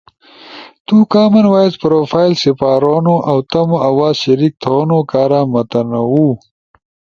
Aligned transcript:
تو 0.85 0.95
کامن 1.13 1.45
وائس 1.53 1.73
پروفائل 1.83 2.33
سپارونو 2.43 3.15
اؤ 3.29 3.39
تمو 3.51 3.77
آواز 3.89 4.13
شریک 4.23 4.53
تھونو 4.61 4.99
کارا 5.11 5.41
متنوع 5.51 6.31